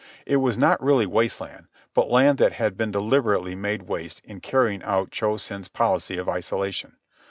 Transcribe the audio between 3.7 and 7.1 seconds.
waste in carrying out Cho Sen's policy of isolation.